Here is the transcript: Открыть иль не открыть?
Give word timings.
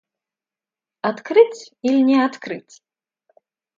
Открыть 1.09 1.69
иль 1.83 2.01
не 2.07 2.19
открыть? 2.25 2.75